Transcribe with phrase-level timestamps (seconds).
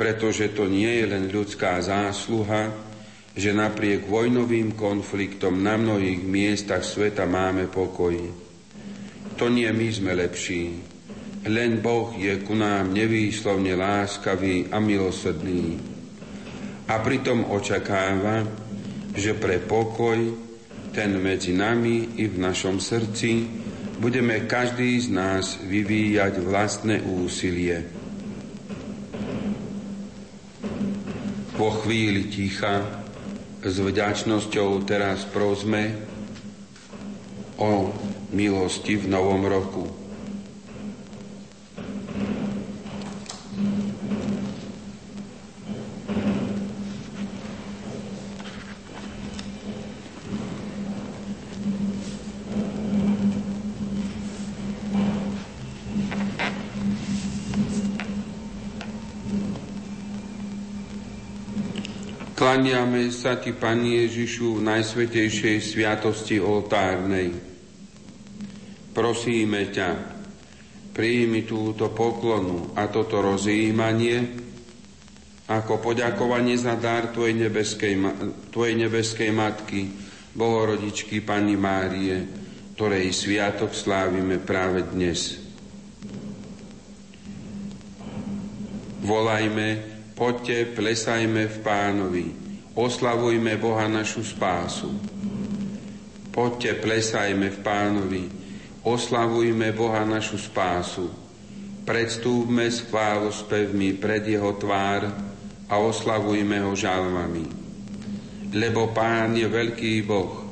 [0.00, 2.72] pretože to nie je len ľudská zásluha,
[3.36, 8.16] že napriek vojnovým konfliktom na mnohých miestach sveta máme pokoj.
[9.36, 10.72] To nie my sme lepší,
[11.52, 15.76] len Boh je ku nám nevýslovne láskavý a milosrdný.
[16.88, 18.40] A pritom očakáva,
[19.12, 20.16] že pre pokoj,
[20.96, 23.44] ten medzi nami i v našom srdci,
[24.00, 27.99] budeme každý z nás vyvíjať vlastné úsilie.
[31.60, 33.04] Po chvíli ticha
[33.60, 35.92] s vďačnosťou teraz prosme
[37.60, 37.92] o
[38.32, 39.99] milosti v novom roku.
[62.50, 67.30] Kláňame sa Ti, Pani Ježišu, v najsvetejšej sviatosti oltárnej.
[68.90, 69.88] Prosíme ťa,
[70.90, 74.34] príjmi túto poklonu a toto rozjímanie
[75.46, 77.94] ako poďakovanie za dar Tvojej nebeskej,
[78.50, 79.86] Tvojej nebeskej Matky,
[80.34, 82.18] Bohorodičky Pani Márie,
[82.74, 85.38] ktorej sviatok slávime práve dnes.
[89.06, 89.90] Volajme
[90.20, 92.26] Poďte, plesajme v pánovi,
[92.80, 94.88] oslavujme Boha našu spásu.
[96.32, 98.24] Poďte, plesajme v pánovi,
[98.80, 101.12] oslavujme Boha našu spásu.
[101.84, 105.12] Predstúpme s chválospevmi pred jeho tvár
[105.68, 107.44] a oslavujme ho žalmami.
[108.56, 110.48] Lebo pán je veľký Boh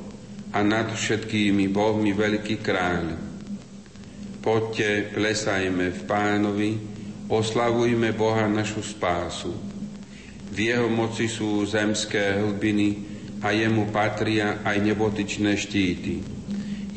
[0.53, 3.05] a nad všetkými bohmi veľký kráľ.
[4.39, 6.71] Poďte, plesajme v pánovi,
[7.29, 9.53] Oslavujme Boha našu spásu.
[10.49, 13.09] V jeho moci sú zemské hlbiny
[13.45, 16.19] a jemu patria aj nebotičné štíty.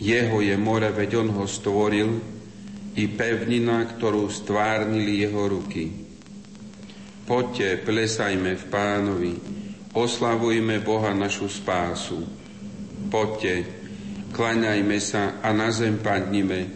[0.02, 2.32] Jeho je more, veď on ho stvoril,
[2.92, 5.88] i pevnina, ktorú stvárnili jeho ruky.
[7.24, 9.32] Poďte, plesajme v pánovi,
[9.96, 12.20] oslavujme Boha našu spásu.
[13.08, 13.64] Poďte,
[14.34, 16.68] klaňajme sa a na zem padnime,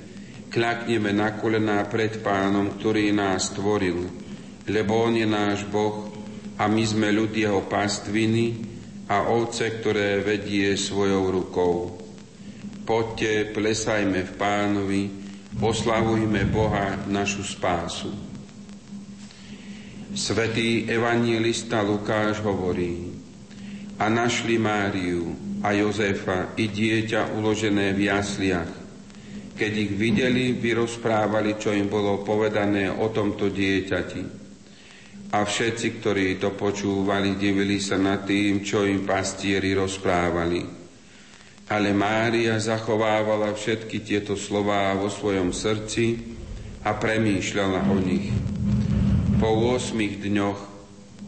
[0.48, 4.08] kľakneme na kolená pred pánom, ktorý nás stvoril,
[4.70, 6.15] lebo on je náš Boh
[6.56, 8.76] a my sme ľud jeho pastviny
[9.12, 11.74] a ovce, ktoré vedie svojou rukou.
[12.86, 15.02] Poďte, plesajme v pánovi,
[15.60, 18.10] oslavujme Boha našu spásu.
[20.16, 23.12] Svetý evangelista Lukáš hovorí,
[23.96, 25.32] a našli Máriu
[25.64, 28.72] a Jozefa i dieťa uložené v jasliach,
[29.56, 34.45] keď ich videli, vyrozprávali, čo im bolo povedané o tomto dieťati.
[35.34, 40.62] A všetci, ktorí to počúvali, divili sa nad tým, čo im pastieri rozprávali.
[41.66, 46.14] Ale Mária zachovávala všetky tieto slová vo svojom srdci
[46.86, 48.30] a premýšľala o nich.
[49.42, 50.58] Po 8 dňoch,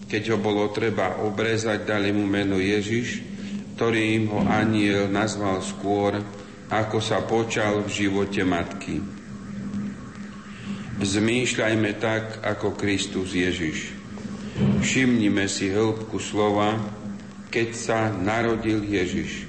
[0.06, 3.26] keď ho bolo treba obrezať, dali mu meno Ježiš,
[3.74, 6.22] ktorým ho aniel nazval skôr
[6.68, 9.17] ako sa počal v živote matky.
[10.98, 13.94] Zmýšľajme tak, ako Kristus Ježiš.
[14.82, 16.74] Všimnime si hĺbku slova,
[17.54, 19.46] keď sa narodil Ježiš.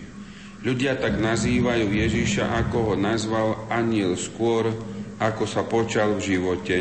[0.62, 4.70] Ľudia tak nazývajú Ježiša, ako ho nazval aniel skôr,
[5.18, 6.78] ako sa počal v živote.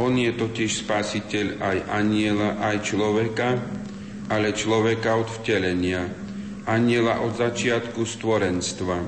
[0.00, 3.60] On je totiž spasiteľ aj aniela, aj človeka,
[4.32, 6.08] ale človeka od vtelenia,
[6.64, 9.04] aniela od začiatku stvorenstva.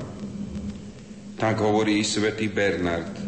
[1.41, 3.22] Tak hovorí svätý Bernard.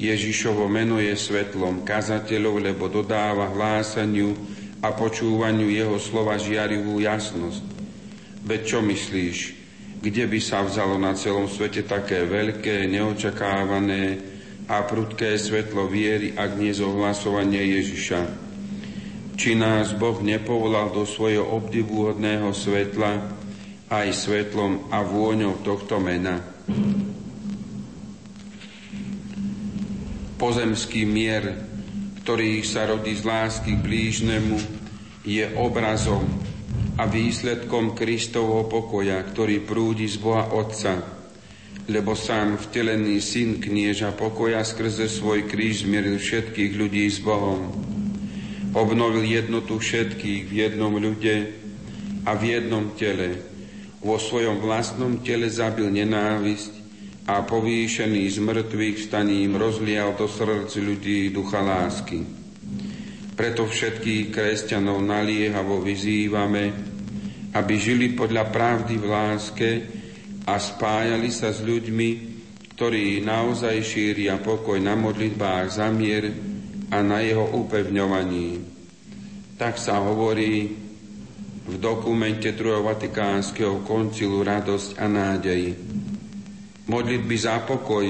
[0.00, 4.32] Ježišovo meno je svetlom kazateľov, lebo dodáva hlásaniu
[4.80, 7.60] a počúvaniu jeho slova žiarivú jasnosť.
[8.40, 9.38] Veď čo myslíš,
[10.00, 14.16] kde by sa vzalo na celom svete také veľké, neočakávané
[14.72, 18.20] a prudké svetlo viery, ak nie zohlasovanie Ježiša?
[19.36, 23.36] Či nás Boh nepovolal do svojho obdivuhodného svetla
[23.92, 26.40] aj svetlom a vôňou tohto mena?
[30.40, 31.52] Pozemský mier,
[32.24, 34.56] ktorý sa rodí z lásky k blížnemu,
[35.20, 36.24] je obrazom
[36.96, 40.96] a výsledkom Kristovho pokoja, ktorý prúdi z Boha Otca,
[41.92, 47.76] lebo sám vtelený syn knieža pokoja skrze svoj kríž zmieril všetkých ľudí s Bohom.
[48.72, 51.52] Obnovil jednotu všetkých v jednom ľude
[52.24, 53.44] a v jednom tele.
[54.00, 56.79] Vo svojom vlastnom tele zabil nenávisť
[57.30, 62.26] a povýšený z mŕtvych staním rozlial do srdc ľudí ducha lásky.
[63.38, 66.74] Preto všetkých kresťanov naliehavo vyzývame,
[67.54, 69.70] aby žili podľa pravdy v láske
[70.42, 72.10] a spájali sa s ľuďmi,
[72.74, 76.34] ktorí naozaj šíria pokoj na modlitbách za mier
[76.90, 78.58] a na jeho upevňovaní.
[79.54, 80.66] Tak sa hovorí
[81.70, 85.62] v dokumente druhého Vatikánskeho koncilu Radosť a nádej.
[86.90, 88.02] Modlitby za pokoj,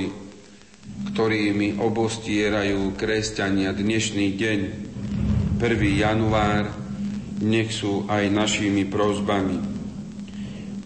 [1.13, 4.61] ktorými obostierajú kresťania dnešný deň,
[5.61, 6.01] 1.
[6.01, 6.65] január,
[7.45, 9.61] nech sú aj našimi prozbami.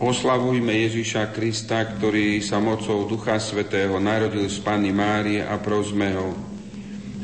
[0.02, 6.34] Oslavujme Ježiša Krista, ktorý sa mocou Ducha Svetého narodil z Panny Márie a prosme ho.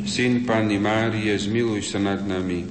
[0.06, 2.62] Syn Panny Márie, zmiluj sa nad nami.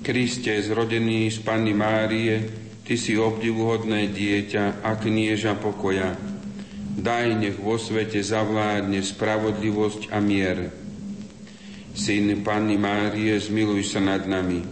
[0.00, 6.33] Kriste, zrodený z Panny Márie, Ty si obdivuhodné dieťa a knieža pokoja.
[6.94, 10.70] Daj, nech vo svete zavládne spravodlivosť a mier.
[11.94, 14.62] Syn Panny Márie, zmiluj sa nad nami.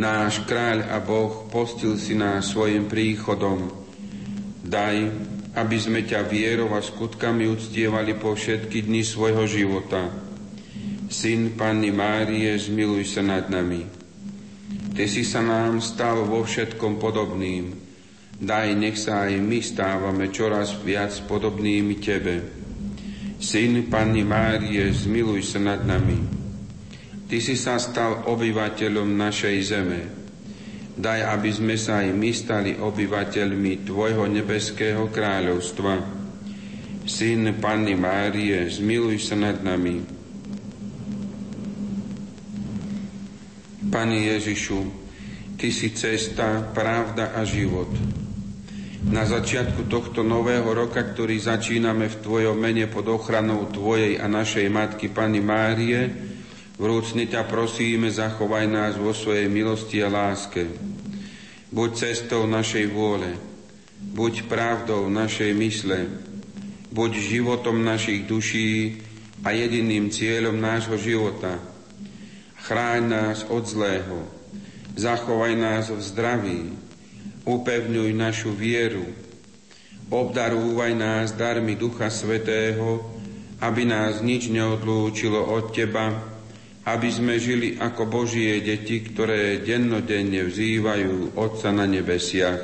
[0.00, 3.68] Náš kráľ a Boh postil si nás svojim príchodom.
[4.64, 4.96] Daj,
[5.60, 10.08] aby sme ťa vierou a skutkami uctievali po všetky dni svojho života.
[11.12, 13.84] Syn Panny Márie, zmiluj sa nad nami.
[14.96, 17.89] Ty si sa nám stal vo všetkom podobným.
[18.40, 22.40] Daj, nech sa aj my stávame čoraz viac podobnými Tebe.
[23.36, 26.16] Syn Panny Márie, zmiluj sa nad nami.
[27.28, 30.00] Ty si sa stal obyvateľom našej zeme.
[30.96, 36.00] Daj, aby sme sa aj my stali obyvateľmi Tvojho nebeského kráľovstva.
[37.04, 40.20] Syn Panny Márie, zmiluj sa nad nami
[43.90, 44.80] Pane Ježišu,
[45.58, 48.19] Ty si cesta, pravda a život.
[49.08, 54.68] Na začiatku tohto nového roka, ktorý začíname v Tvojom mene pod ochranou Tvojej a našej
[54.68, 56.12] Matky Pani Márie,
[56.76, 60.68] vrúcne ťa prosíme, zachovaj nás vo svojej milosti a láske.
[61.72, 63.40] Buď cestou našej vôle,
[64.12, 66.04] buď pravdou našej mysle,
[66.92, 69.00] buď životom našich duší
[69.40, 71.56] a jediným cieľom nášho života–
[72.60, 74.28] Chráň nás od zlého,
[74.94, 76.60] zachovaj nás v zdraví,
[77.50, 79.02] upevňuj našu vieru,
[80.10, 83.02] obdarúvaj nás darmi Ducha Svetého,
[83.58, 86.14] aby nás nič neodlúčilo od Teba,
[86.86, 92.62] aby sme žili ako Božie deti, ktoré dennodenne vzývajú Otca na nebesiach.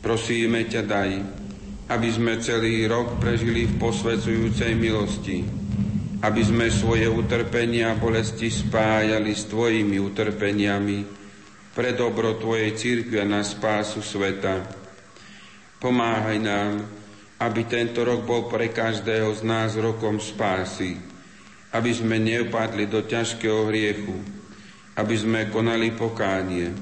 [0.00, 1.10] Prosíme ťa daj,
[1.90, 5.42] aby sme celý rok prežili v posvedzujúcej milosti,
[6.22, 11.19] aby sme svoje utrpenia a bolesti spájali s Tvojimi utrpeniami
[11.70, 14.66] pre dobro Tvojej církve a na spásu sveta.
[15.78, 16.84] Pomáhaj nám,
[17.40, 21.00] aby tento rok bol pre každého z nás rokom spásy,
[21.72, 24.12] aby sme neupadli do ťažkého hriechu,
[24.98, 26.74] aby sme konali pokánie.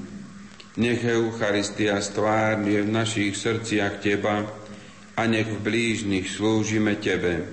[0.75, 4.43] Nech Eucharistia stvárne v našich srdciach Teba
[5.15, 7.47] a nech v blížnych slúžime Tebe.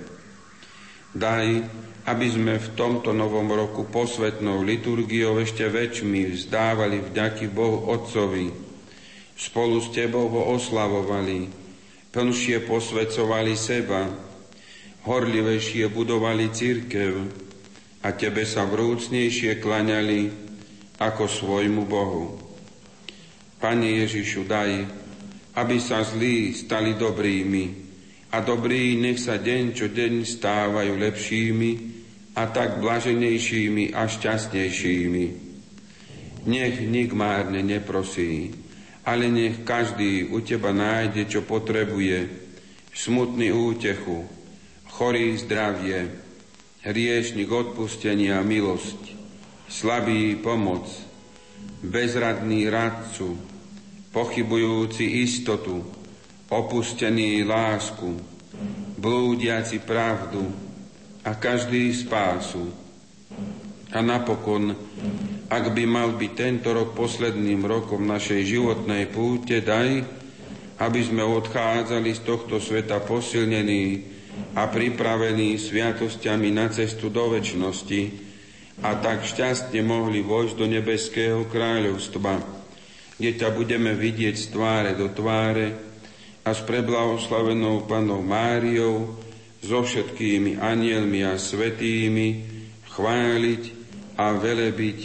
[1.15, 1.63] Daj,
[2.07, 8.47] aby sme v tomto novom roku posvetnou liturgiou ešte väčšmi vzdávali vďaky Bohu Otcovi,
[9.35, 11.51] spolu s Tebou ho oslavovali,
[12.15, 14.07] plnšie posvecovali seba,
[15.03, 17.13] horlivejšie budovali církev
[18.07, 20.31] a Tebe sa vrúcnejšie klaňali
[21.03, 22.39] ako svojmu Bohu.
[23.59, 24.71] Pane Ježišu, daj,
[25.59, 27.83] aby sa zlí stali dobrými,
[28.31, 31.96] a dobrí nech sa deň čo deň stávajú lepšími
[32.37, 35.25] a tak blaženejšími a šťastnejšími.
[36.45, 38.53] Nech nik márne neprosí,
[39.01, 42.29] ale nech každý u teba nájde, čo potrebuje,
[42.93, 44.29] smutný útechu,
[44.93, 46.13] chorý zdravie,
[46.85, 49.17] hriešnik odpustenia a milosť,
[49.65, 50.85] slabý pomoc,
[51.81, 53.33] bezradný radcu,
[54.13, 55.81] pochybujúci istotu,
[56.53, 58.13] opustený lásku,
[59.01, 60.66] blúdiaci pravdu
[61.27, 62.71] a každý spásu.
[63.91, 64.71] A napokon,
[65.51, 70.07] ak by mal byť tento rok posledným rokom našej životnej púte, daj,
[70.79, 74.15] aby sme odchádzali z tohto sveta posilnení
[74.55, 78.01] a pripravení sviatosťami na cestu do väčšnosti
[78.85, 82.39] a tak šťastne mohli vojsť do nebeského kráľovstva,
[83.19, 85.87] kde ťa budeme vidieť z tváre do tváre,
[86.47, 89.19] a s preblahoslavenou Panou Máriou,
[89.61, 92.27] so všetkými anielmi a svetými
[92.87, 93.63] chváliť
[94.17, 94.99] a velebiť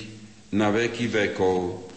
[0.57, 1.89] na veky vekov.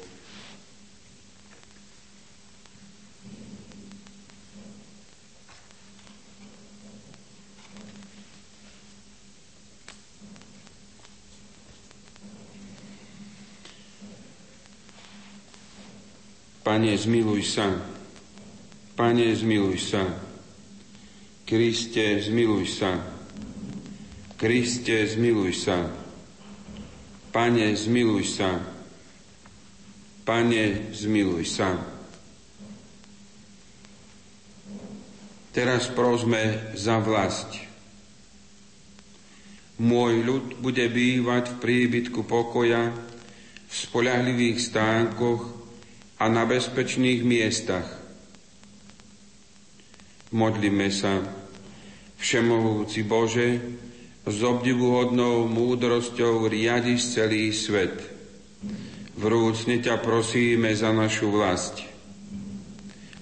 [16.65, 17.69] Pane, zmiluj sa.
[18.97, 20.25] Pane, zmiluj sa.
[21.46, 22.98] Kriste, zmiluj sa.
[24.34, 25.94] Kriste, zmiluj sa.
[27.30, 28.66] Pane, zmiluj sa.
[30.25, 31.78] Pane, zmiluj sa.
[35.54, 37.62] Teraz prosme za vlast.
[39.78, 42.90] Môj ľud bude bývať v príbytku pokoja,
[43.70, 45.46] v spolahlivých stánkoch
[46.18, 48.04] a na bezpečných miestach.
[50.36, 51.24] Modlíme sa,
[52.20, 53.63] Všemohúci Bože,
[54.27, 57.96] s obdivuhodnou múdrosťou riadiš celý svet.
[59.15, 61.80] Vrúcne ťa prosíme za našu vlast,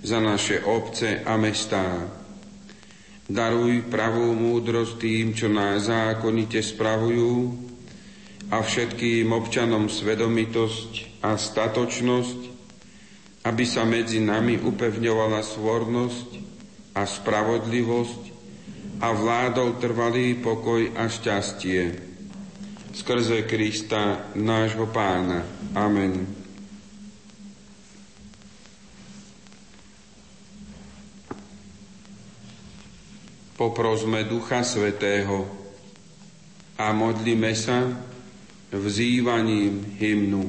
[0.01, 2.01] za naše obce a mestá,
[3.23, 7.55] Daruj pravú múdrosť tým, čo nás zákonite spravujú
[8.51, 12.39] a všetkým občanom svedomitosť a statočnosť,
[13.47, 16.42] aby sa medzi nami upevňovala svornosť
[16.93, 18.21] a spravodlivosť
[19.01, 21.81] a vládol trvalý pokoj a šťastie.
[22.93, 25.41] Skrze Krista, nášho pána.
[25.73, 26.43] Amen.
[33.63, 35.47] poprosme Ducha Svetého
[36.75, 37.95] a modlíme sa
[38.75, 40.43] vzývaním hymnu.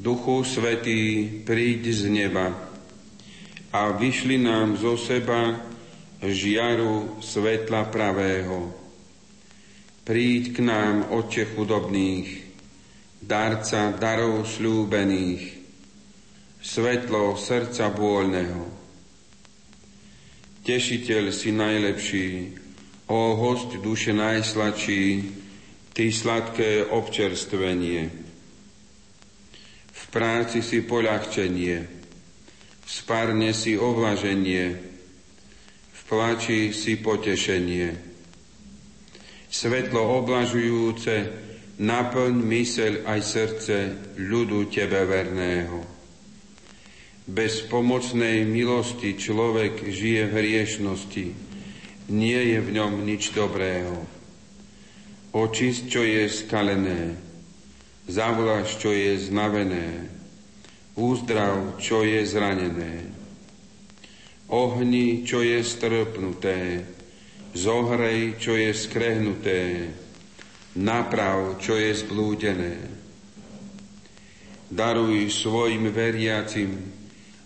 [0.00, 2.71] Duchu Svetý, príď z neba
[3.72, 5.56] a vyšli nám zo seba
[6.20, 8.68] žiaru svetla pravého.
[10.04, 12.28] Príď k nám, Otče chudobných,
[13.22, 15.42] darca darov slúbených,
[16.60, 18.82] svetlo srdca bôľneho
[20.62, 22.54] Tešiteľ si najlepší,
[23.10, 25.26] o host duše najsladší,
[25.90, 28.06] ty sladké občerstvenie.
[29.90, 32.01] V práci si poľahčenie,
[33.02, 34.78] spárne si ovlaženie,
[35.90, 37.98] v plači si potešenie.
[39.50, 41.26] Svetlo oblažujúce,
[41.82, 43.76] naplň myseľ aj srdce
[44.22, 45.82] ľudu Tebe verného.
[47.26, 51.26] Bez pomocnej milosti človek žije v hriešnosti.
[52.06, 53.98] Nie je v ňom nič dobrého.
[55.34, 57.18] Očist, čo je skalené,
[58.06, 60.21] zavlaž, čo je znavené,
[60.96, 63.08] úzdrav, čo je zranené.
[64.52, 66.84] Ohni, čo je strpnuté,
[67.56, 69.88] zohrej, čo je skrehnuté,
[70.76, 72.76] naprav, čo je zblúdené.
[74.72, 76.80] Daruj svojim veriacim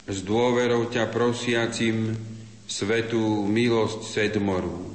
[0.06, 2.14] s dôverou ťa prosiacim
[2.66, 4.94] svetú milosť sedmoru.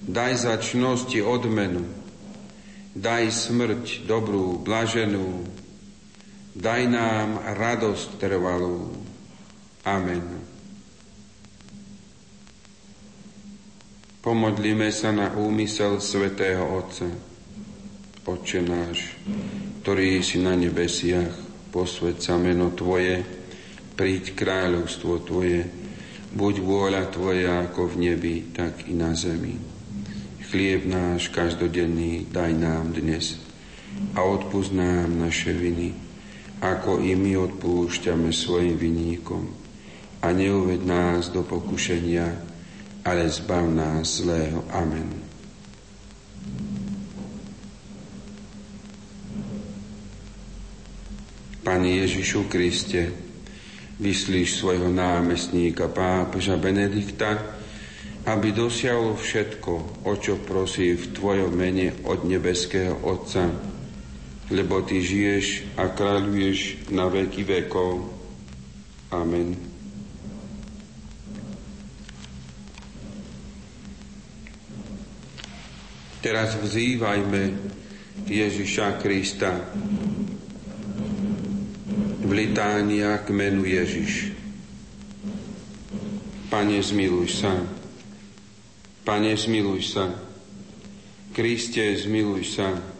[0.00, 1.84] Daj za čnosti odmenu,
[2.96, 5.44] daj smrť dobrú, blaženú,
[6.54, 8.90] daj nám radosť trvalú.
[9.86, 10.50] Amen.
[14.20, 17.08] Pomodlíme sa na úmysel svätého Otca.
[18.28, 19.16] Otče náš,
[19.80, 21.32] ktorý si na nebesiach,
[21.72, 23.24] posved sa meno Tvoje,
[23.96, 25.64] príď kráľovstvo Tvoje,
[26.36, 29.56] buď vôľa Tvoja ako v nebi, tak i na zemi.
[30.52, 33.40] Chlieb náš každodenný daj nám dnes
[34.12, 36.09] a odpúsť nám naše viny,
[36.60, 39.48] ako i my odpúšťame svojim viníkom.
[40.20, 42.28] A neuved nás do pokušenia,
[43.08, 44.60] ale zbav nás zlého.
[44.68, 45.08] Amen.
[51.64, 53.08] Pane Ježišu Kriste,
[54.00, 57.56] vyslíš svojho námestníka pápeža Benedikta,
[58.28, 63.48] aby dosiahol všetko, o čo prosí v Tvojom mene od nebeského Otca,
[64.50, 68.10] lebo Ty žiješ a kráľuješ na veky vekov.
[69.14, 69.54] Amen.
[76.20, 77.42] Teraz vzývajme
[78.28, 79.56] Ježiša Krista,
[82.20, 84.30] v litániách k menu Ježiš.
[86.46, 87.58] Pane, zmiluj sa.
[89.02, 90.14] Pane, zmiluj sa.
[91.34, 92.99] Kriste, zmiluj sa.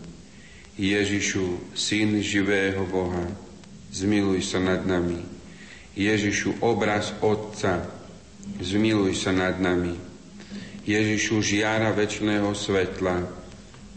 [0.81, 3.29] Ježišu, Syn živého Boha,
[3.93, 5.21] zmiluj sa nad nami.
[5.93, 7.85] Ježišu, obraz Otca,
[8.57, 9.93] zmiluj sa nad nami.
[10.81, 13.29] Ježišu, žiara väčšného svetla,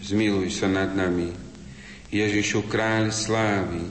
[0.05, 1.33] zmiluj sa nad nami.
[2.13, 3.89] Ježišu, kráľ slávy,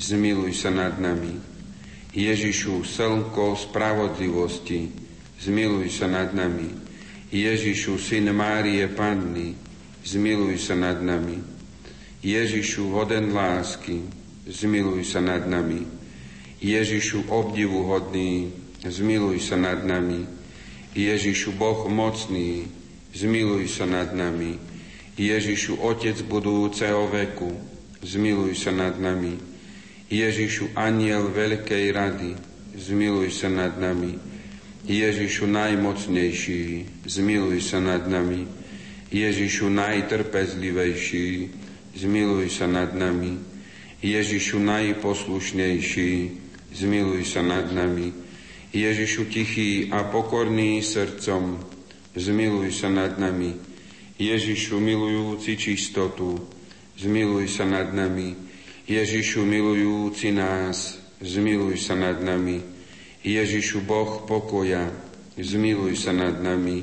[0.00, 1.36] zmiluj sa nad nami.
[2.16, 4.88] Ježišu, slnko spravodlivosti,
[5.36, 6.72] zmiluj sa nad nami.
[7.28, 9.52] Ježišu, syn Márie Panny,
[10.00, 11.61] zmiluj sa nad nami.
[12.22, 13.98] Ježišu, hoden lásky,
[14.46, 15.82] zmiluj sa nad nami.
[16.62, 18.54] Ježišu, obdivuhodný,
[18.86, 20.30] zmiluj sa nad nami.
[20.94, 22.70] Ježišu, Boh mocný,
[23.10, 24.54] zmiluj sa nad nami.
[25.18, 27.58] Ježišu, Otec budúceho veku,
[28.06, 29.42] zmiluj sa nad nami.
[30.06, 32.38] Ježišu, aniel veľkej rady,
[32.78, 34.14] zmiluj sa nad nami.
[34.86, 38.46] Ježišu, najmocnejší, zmiluj sa nad nami.
[39.10, 41.61] Ježišu, najtrpezlivejší,
[41.96, 43.38] zmiluj sa nad nami.
[44.02, 46.12] Ježišu, najposlušnejší,
[46.74, 48.10] zmiluj sa nad nami.
[48.72, 51.60] Ježišu, tichý a pokorný srdcom,
[52.16, 53.54] zmiluj sa nad nami.
[54.16, 56.40] Ježišu, milujúci čistotu,
[56.96, 58.34] zmiluj sa nad nami.
[58.88, 62.58] Ježišu, milujúci nás, zmiluj sa nad nami.
[63.22, 64.90] Ježišu, Boh pokoja,
[65.38, 66.82] zmiluj sa nad nami.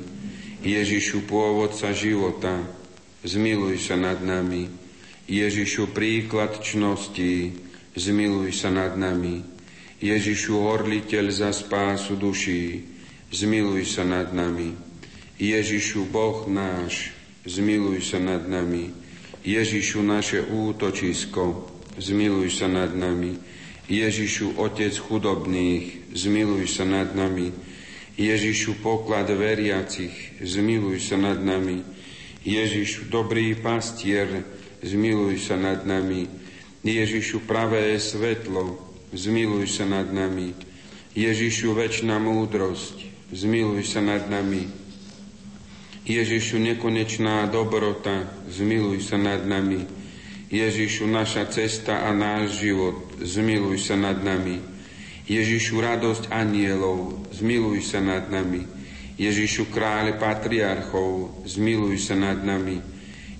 [0.64, 2.64] Ježišu, pôvodca života,
[3.20, 4.79] zmiluj sa nad nami.
[5.30, 7.54] Ježišu, príklad čnosti,
[7.94, 9.46] zmiluj sa nad nami.
[10.02, 12.82] Ježišu, horliteľ za spásu duší,
[13.30, 14.74] zmiluj sa nad nami.
[15.38, 17.14] Ježišu, Boh náš,
[17.46, 18.90] zmiluj sa nad nami.
[19.46, 21.62] Ježišu, naše útočisko,
[21.94, 23.38] zmiluj sa nad nami.
[23.86, 27.54] Ježišu, Otec chudobných, zmiluj sa nad nami.
[28.18, 31.86] Ježišu, poklad veriacich, zmiluj sa nad nami.
[32.42, 36.28] Ježišu, dobrý pastier, zmiluj sa nad nami.
[36.80, 38.80] Ježišu, pravé svetlo,
[39.12, 40.56] zmiluj sa nad nami.
[41.12, 42.96] Ježišu, väčšina múdrosť,
[43.34, 44.64] zmiluj sa nad nami.
[46.08, 49.84] Ježišu, nekonečná dobrota, zmiluj sa nad nami.
[50.50, 54.58] Ježišu, naša cesta a náš život, zmiluj sa nad nami.
[55.30, 58.66] Ježišu, radosť anielov, zmiluj sa nad nami.
[59.14, 62.82] Ježišu, kráľ patriarchov, zmiluj sa nad nami.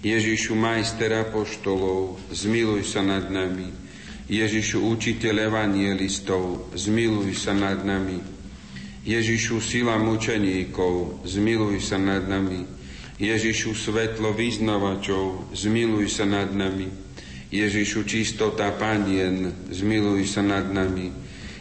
[0.00, 3.68] Ježišu, majster apoštolov, zmiluj sa nad nami.
[4.32, 8.16] Ježišu, učiteľ evangelistov, zmiluj sa nad nami.
[9.04, 12.64] Ježišu, sila mučeníkov, zmiluj sa nad nami.
[13.20, 16.88] Ježišu, svetlo vyznavačov, zmiluj sa nad nami.
[17.52, 21.12] Ježišu, čistota panien, zmiluj sa nad nami.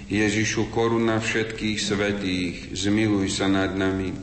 [0.08, 4.15] Ježišu, koruna všetkých svetých, zmiluj sa nad nami.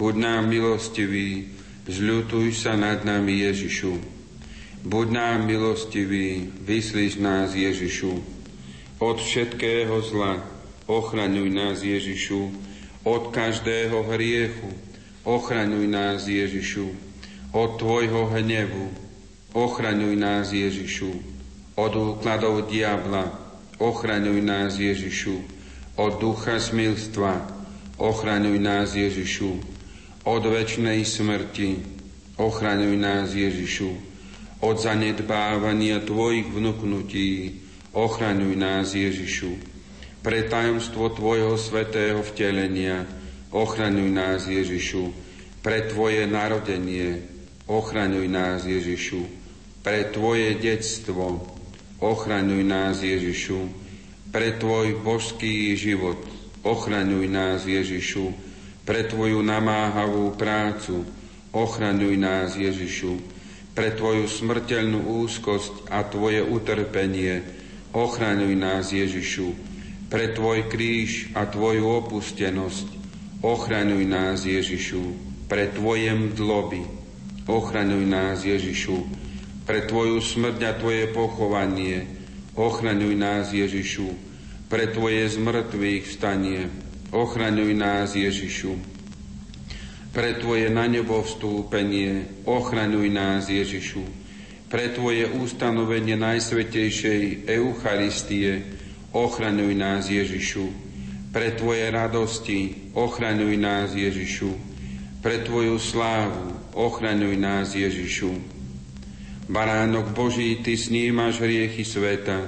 [0.00, 1.59] Buď nám milostivý,
[1.90, 3.98] zľutuj sa nad nami, Ježišu.
[4.86, 8.22] Buď nám milostivý, vyslíš nás, Ježišu.
[9.02, 10.40] Od všetkého zla
[10.86, 12.54] ochraňuj nás, Ježišu.
[13.02, 14.70] Od každého hriechu
[15.26, 16.94] ochraňuj nás, Ježišu.
[17.50, 18.94] Od Tvojho hnevu
[19.52, 21.10] ochraňuj nás, Ježišu.
[21.74, 23.50] Od úkladov diabla
[23.80, 25.40] ochraňuj nás Ježišu,
[25.96, 27.48] od ducha smilstva,
[27.96, 29.56] ochraňuj nás Ježišu,
[30.24, 31.80] od väčšnej smrti,
[32.36, 33.90] ochraňuj nás Ježišu,
[34.60, 37.56] od zanedbávania Tvojich vnúknutí,
[37.96, 39.56] ochraňuj nás Ježišu,
[40.20, 43.08] pre tajomstvo Tvojho svetého vtelenia,
[43.48, 45.08] ochraňuj nás Ježišu,
[45.64, 47.24] pre Tvoje narodenie,
[47.64, 49.24] ochraňuj nás Ježišu,
[49.80, 51.40] pre Tvoje detstvo,
[52.04, 53.72] ochraňuj nás Ježišu,
[54.28, 56.20] pre Tvoj božský život,
[56.60, 58.49] ochraňuj nás Ježišu,
[58.90, 61.06] pre Tvoju namáhavú prácu,
[61.54, 63.22] ochraňuj nás Ježišu,
[63.70, 67.46] pre Tvoju smrteľnú úzkosť a Tvoje utrpenie,
[67.94, 69.54] ochraňuj nás Ježišu,
[70.10, 72.86] pre Tvoj kríž a Tvoju opustenosť,
[73.46, 75.14] ochraňuj nás Ježišu,
[75.46, 76.82] pre Tvoje mdloby,
[77.46, 79.06] ochraňuj nás Ježišu,
[79.70, 82.10] pre Tvoju smrť a Tvoje pochovanie.
[82.58, 84.10] Ochraňuj nás, Ježišu,
[84.66, 86.89] pre Tvoje zmrtvých vstanie.
[87.10, 88.78] Ochraňuj nás, Ježišu,
[90.14, 92.42] pre Tvoje na nebo vstúpenie.
[92.46, 94.02] Ochraňuj nás, Ježišu,
[94.70, 98.62] pre Tvoje ustanovenie Najsvetejšej Eucharistie.
[99.10, 100.70] Ochraňuj nás, Ježišu,
[101.34, 102.90] pre Tvoje radosti.
[102.94, 104.50] Ochraňuj nás, Ježišu,
[105.18, 106.54] pre Tvoju slávu.
[106.78, 108.60] Ochraňuj nás, Ježišu
[109.50, 112.46] Baránok Boží, Ty snímaš hriechy sveta,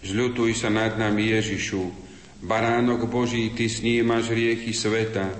[0.00, 2.07] žľutuj sa nad nami Ježišu.
[2.42, 5.34] Baránok Boží, Ty snímaš hriechy sveta,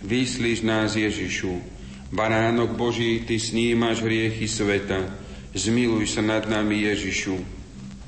[0.00, 1.60] vyslíš nás Ježišu.
[2.08, 5.12] Baránok Boží, Ty snímaš hriechy sveta,
[5.52, 7.36] zmiluj sa nad nami Ježišu.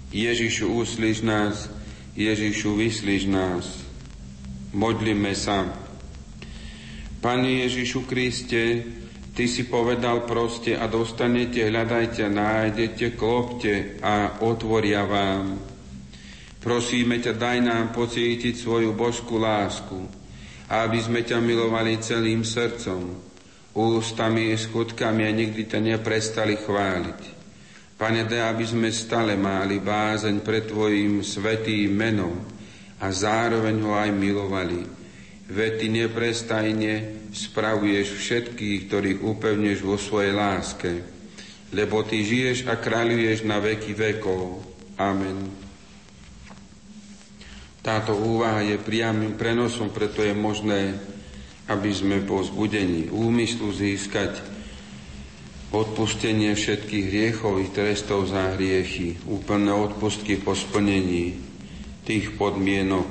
[0.09, 1.69] Ježišu, uslíš nás,
[2.17, 3.65] Ježišu, vyslíš nás.
[4.73, 5.69] Modlíme sa.
[7.21, 8.89] Pane Ježišu Kriste,
[9.37, 15.61] Ty si povedal proste a dostanete, hľadajte, nájdete, klopte a otvoria vám.
[16.61, 19.97] Prosíme ťa, daj nám pocítiť svoju božskú lásku,
[20.69, 23.17] aby sme ťa milovali celým srdcom,
[23.73, 27.21] ústami skutkami a nikdy ťa neprestali chváliť.
[27.97, 32.37] Pane, daj, aby sme stále mali bázeň pre Tvojim svetým menom
[33.01, 34.85] a zároveň ho aj milovali.
[35.49, 36.93] Veď Ty neprestajne
[37.33, 40.93] spravuješ všetkých, ktorých upevneš vo svojej láske,
[41.73, 44.61] lebo Ty žiješ a kráľuješ na veky vekov.
[45.01, 45.70] Amen.
[47.81, 51.01] Táto úvaha je priamým prenosom, preto je možné,
[51.65, 54.37] aby sme po zbudení úmyslu získať
[55.71, 61.39] odpustenie všetkých hriechových trestov za hriechy, úplné odpustky po splnení
[62.03, 63.07] tých podmienok,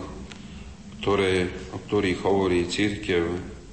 [1.00, 3.24] ktoré, o ktorých hovorí církev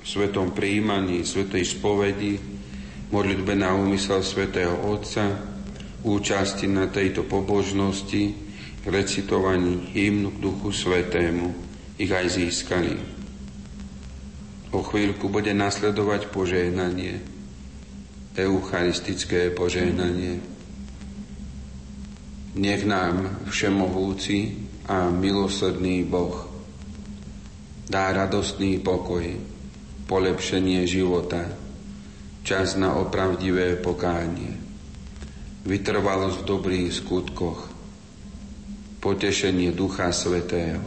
[0.01, 2.39] v svetom príjmaní, svetej spovedi,
[3.11, 5.35] modlitbe na úmysel svetého Otca,
[6.07, 8.46] účasti na tejto pobožnosti,
[8.87, 11.51] recitovaní hymnu k Duchu Svetému
[11.99, 12.94] ich aj získali.
[14.70, 17.22] O chvíľku bude nasledovať požehnanie,
[18.37, 20.38] eucharistické požehnanie.
[22.57, 26.46] Nech nám všemohúci a milosrdný Boh
[27.87, 29.25] dá radostný pokoj,
[30.11, 31.46] polepšenie života,
[32.42, 34.55] čas na opravdivé pokánie,
[35.66, 37.76] vytrvalosť v dobrých skutkoch,
[39.07, 40.83] potešenie Ducha Svetého.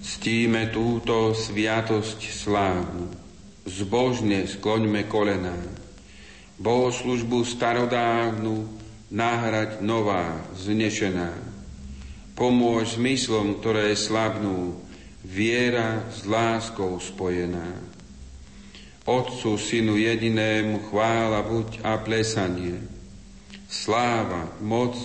[0.00, 3.12] Ctíme túto sviatosť slávu,
[3.68, 5.52] zbožne skloňme kolená,
[6.56, 8.72] bohoslužbu starodávnu
[9.12, 11.28] náhrať nová, znešená.
[12.32, 14.80] Pomôž zmyslom, ktoré slabnú,
[15.20, 17.87] viera s láskou spojená.
[19.08, 22.76] Otcu, Synu jedinému chvála buď a plesanie,
[23.64, 25.00] sláva, moc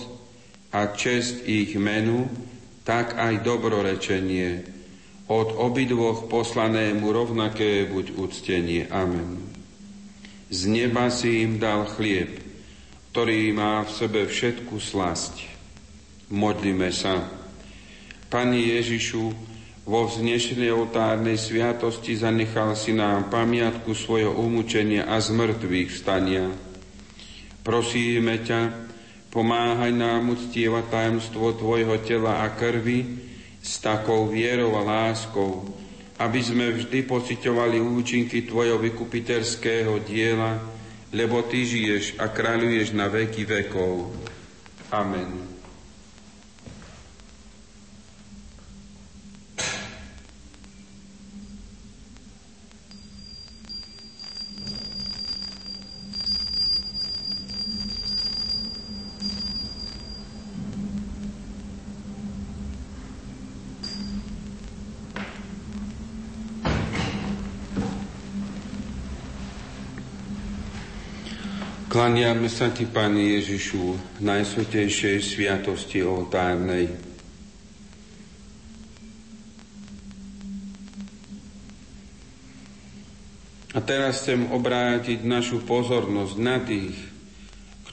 [0.68, 2.28] a čest ich menu,
[2.84, 4.68] tak aj dobrorečenie,
[5.24, 8.84] od obidvoch poslanému rovnaké buď uctenie.
[8.92, 9.40] Amen.
[10.52, 12.44] Z neba si im dal chlieb,
[13.08, 15.48] ktorý má v sebe všetku slasť.
[16.28, 17.24] Modlíme sa.
[18.28, 19.53] Pani Ježišu,
[19.84, 26.48] vo vznešenej oltárnej sviatosti zanechal si nám pamiatku svojho umúčenia a zmrtvých vstania.
[27.60, 28.60] Prosíme ťa,
[29.28, 33.04] pomáhaj nám uctievať tajomstvo Tvojho tela a krvi
[33.60, 35.68] s takou vierou a láskou,
[36.16, 40.60] aby sme vždy pocitovali účinky Tvojho vykupiteľského diela,
[41.12, 44.12] lebo Ty žiješ a kráľuješ na veky vekov.
[44.92, 45.53] Amen.
[72.04, 76.92] Klaniame sa Ti, Pane Ježišu, najsvetejšej sviatosti oltárnej.
[83.72, 86.92] A teraz chcem obrátiť našu pozornosť na tých,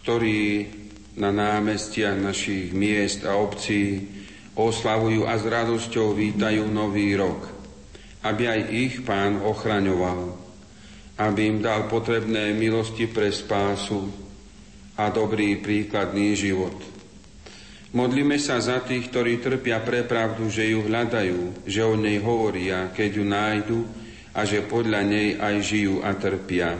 [0.03, 0.67] ktorí
[1.15, 4.11] na námestia našich miest a obcí
[4.59, 7.47] oslavujú a s radosťou vítajú nový rok,
[8.27, 10.50] aby aj ich pán ochraňoval
[11.21, 14.09] aby im dal potrebné milosti pre spásu
[14.97, 16.73] a dobrý príkladný život.
[17.93, 22.89] Modlíme sa za tých, ktorí trpia pre pravdu, že ju hľadajú, že o nej hovoria,
[22.89, 23.79] keď ju nájdu
[24.31, 26.79] a že podľa nej aj žijú a trpia.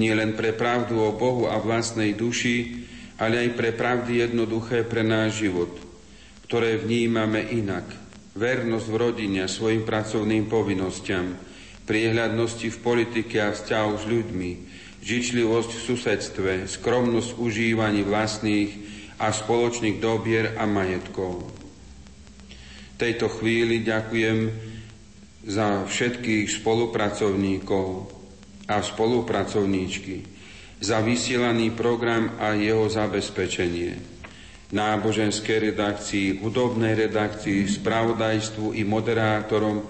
[0.00, 2.88] Nie len pre pravdu o Bohu a vlastnej duši,
[3.20, 5.72] ale aj pre pravdy jednoduché pre náš život,
[6.48, 7.84] ktoré vnímame inak.
[8.36, 11.45] Vernosť v rodine svojim pracovným povinnostiam,
[11.86, 14.50] priehľadnosti v politike a vzťahu s ľuďmi,
[15.06, 18.70] žičlivosť v susedstve, skromnosť v užívaní vlastných
[19.22, 21.46] a spoločných dobier a majetkov.
[21.46, 24.50] V tejto chvíli ďakujem
[25.46, 27.86] za všetkých spolupracovníkov
[28.66, 30.26] a spolupracovníčky,
[30.82, 34.16] za vysielaný program a jeho zabezpečenie
[34.66, 39.86] náboženskej redakcii, hudobnej redakcii, spravodajstvu i moderátorom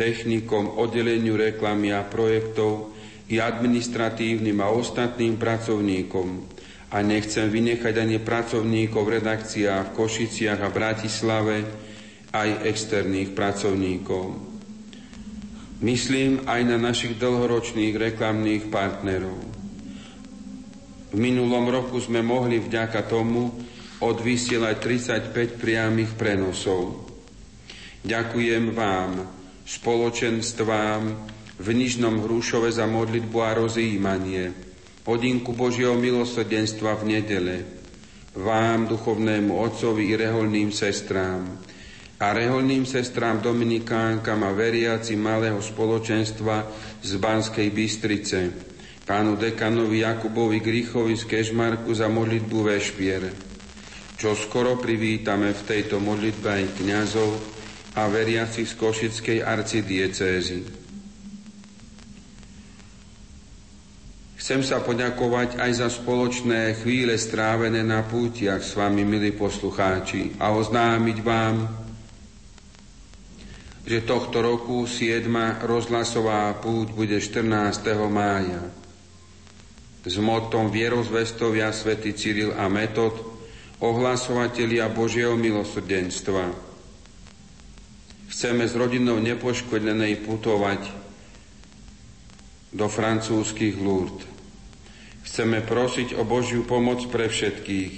[0.00, 2.96] technikom, oddeleniu reklamy a projektov
[3.28, 6.28] i administratívnym a ostatným pracovníkom.
[6.90, 11.56] A nechcem vynechať ani pracovníkov v redakciách v Košiciach a Bratislave,
[12.32, 14.48] aj externých pracovníkov.
[15.80, 19.38] Myslím aj na našich dlhoročných reklamných partnerov.
[21.10, 23.50] V minulom roku sme mohli vďaka tomu
[23.98, 24.76] odvysielať
[25.34, 27.10] 35 priamých prenosov.
[28.06, 29.39] Ďakujem vám,
[29.70, 31.02] spoločenstvám
[31.62, 34.50] v Nižnom Hrušove za modlitbu a rozjímanie,
[35.06, 37.56] hodinku Božieho milosrdenstva v nedele,
[38.34, 41.62] vám, duchovnému otcovi i reholným sestrám,
[42.20, 46.68] a reholným sestrám Dominikánkam a veriaci malého spoločenstva
[47.00, 48.38] z Banskej Bystrice,
[49.08, 53.22] pánu dekanovi Jakubovi Grichovi z Kežmarku za modlitbu Vešpier,
[54.20, 57.59] čo skoro privítame v tejto modlitbe aj kňazov
[57.98, 60.60] a veriacich z Košickej arcidiecézy.
[64.40, 70.50] Chcem sa poďakovať aj za spoločné chvíle strávené na pútiach s vami, milí poslucháči, a
[70.56, 71.56] oznámiť vám,
[73.84, 75.26] že tohto roku 7.
[75.66, 77.46] rozhlasová púť bude 14.
[78.06, 78.62] mája.
[80.00, 83.20] S motom vierozvestovia svätý Cyril a Metod,
[83.82, 86.69] ohlasovatelia Božieho milosrdenstva.
[88.30, 90.80] Chceme s rodinou nepoškodenej putovať
[92.70, 94.30] do francúzských Lourdes.
[95.26, 97.92] Chceme prosiť o Božiu pomoc pre všetkých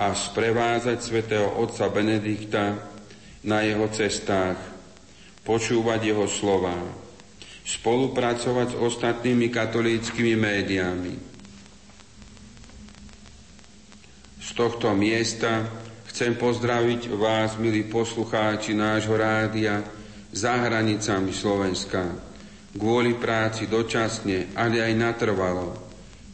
[0.00, 2.76] a sprevázať svätého otca Benedikta
[3.44, 4.56] na jeho cestách
[5.46, 6.74] počúvať jeho slova,
[7.62, 11.14] spolupracovať s ostatnými katolíckými médiami.
[14.42, 15.85] Z tohto miesta
[16.16, 19.84] chcem pozdraviť vás, milí poslucháči nášho rádia,
[20.32, 22.08] za hranicami Slovenska,
[22.72, 25.76] kvôli práci dočasne, ale aj natrvalo,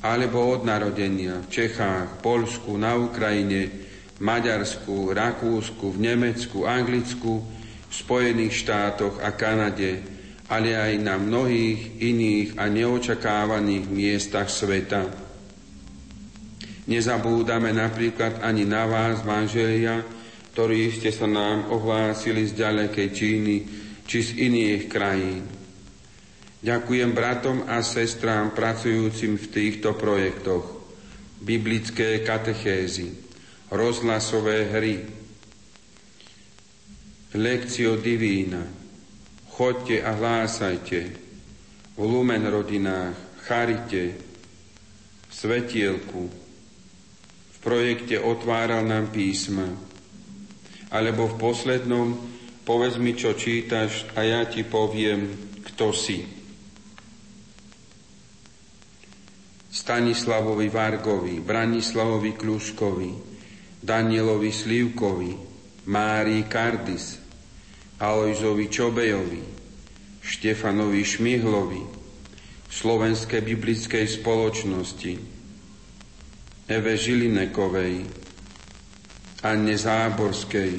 [0.07, 3.91] alebo od narodenia v Čechách, Polsku, na Ukrajine,
[4.23, 9.99] Maďarsku, Rakúsku, v Nemecku, Anglicku, v Spojených štátoch a Kanade,
[10.47, 15.22] ale aj na mnohých iných a neočakávaných miestach sveta.
[16.83, 20.03] Nezabúdame napríklad ani na vás, manželia,
[20.53, 23.55] ktorí ste sa nám ohlásili z ďalekej Číny
[24.03, 25.47] či z iných krajín.
[26.63, 30.83] Ďakujem bratom a sestrám pracujúcim v týchto projektoch.
[31.43, 33.11] Biblické katechézy,
[33.71, 34.97] rozhlasové hry,
[37.33, 38.61] Lekcio divína.
[39.57, 41.01] Chodte a hlásajte
[41.97, 43.17] v lumen rodinách,
[43.49, 44.21] charite,
[45.29, 46.42] v svetielku,
[47.63, 49.71] projekte Otváral nám písma,
[50.91, 55.35] alebo v poslednom Povedz mi, čo čítaš a ja ti poviem,
[55.67, 56.23] kto si.
[59.73, 63.11] Stanislavovi Vargovi, Branislavovi Kluškovi,
[63.83, 65.33] Danielovi Slivkovi,
[65.91, 67.19] Márii Kardis,
[67.99, 69.43] Alojzovi Čobejovi,
[70.23, 71.83] Štefanovi Šmihlovi,
[72.71, 75.13] Slovenskej biblickej spoločnosti,
[76.69, 78.07] Eve Žilinekovej,
[79.43, 80.73] Anne Záborskej,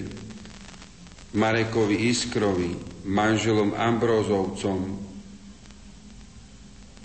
[1.36, 2.72] Marekovi Iskrovi,
[3.04, 4.80] manželom Ambrozovcom,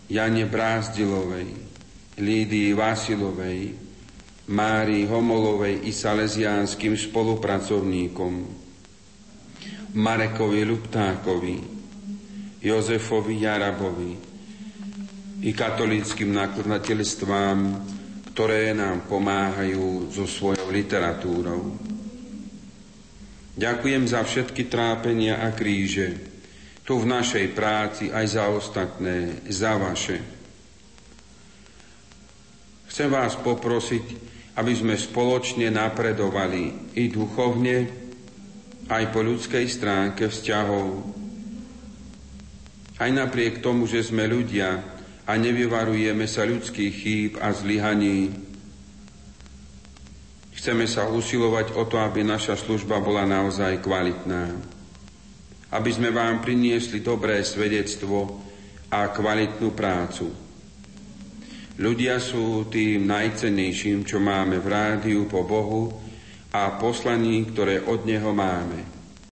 [0.08, 1.48] Jane Brázdilovej,
[2.22, 3.74] Lídii Vasilovej,
[4.48, 8.32] Márii Homolovej i salesiánskym spolupracovníkom,
[9.98, 11.58] Marekovi Luptákovi,
[12.62, 14.12] Jozefovi Jarabovi
[15.42, 17.58] i katolíckým nakladateľstvám,
[18.38, 21.74] ktoré nám pomáhajú so svojou literatúrou.
[23.58, 26.14] Ďakujem za všetky trápenia a kríže,
[26.86, 30.22] tu v našej práci aj za ostatné, za vaše.
[32.86, 34.06] Chcem vás poprosiť,
[34.54, 37.90] aby sme spoločne napredovali i duchovne,
[38.86, 40.86] aj po ľudskej stránke vzťahov.
[43.02, 44.97] Aj napriek tomu, že sme ľudia
[45.28, 48.32] a nevyvarujeme sa ľudských chýb a zlyhaní,
[50.56, 54.56] chceme sa usilovať o to, aby naša služba bola naozaj kvalitná.
[55.68, 58.40] Aby sme vám priniesli dobré svedectvo
[58.88, 60.32] a kvalitnú prácu.
[61.78, 65.92] Ľudia sú tým najcennejším, čo máme v rádiu po Bohu,
[66.48, 68.97] a poslaní, ktoré od Neho máme.